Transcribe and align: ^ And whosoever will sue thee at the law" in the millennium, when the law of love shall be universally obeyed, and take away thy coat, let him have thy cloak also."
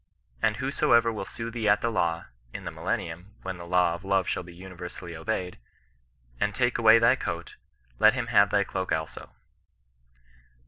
^ 0.01 0.03
And 0.41 0.57
whosoever 0.57 1.13
will 1.13 1.25
sue 1.25 1.51
thee 1.51 1.69
at 1.69 1.81
the 1.81 1.91
law" 1.91 2.25
in 2.55 2.65
the 2.65 2.71
millennium, 2.71 3.35
when 3.43 3.57
the 3.57 3.67
law 3.67 3.93
of 3.93 4.03
love 4.03 4.27
shall 4.27 4.41
be 4.41 4.51
universally 4.55 5.15
obeyed, 5.15 5.59
and 6.39 6.55
take 6.55 6.79
away 6.79 6.97
thy 6.97 7.15
coat, 7.15 7.55
let 7.99 8.15
him 8.15 8.25
have 8.25 8.49
thy 8.49 8.63
cloak 8.63 8.91
also." 8.91 9.29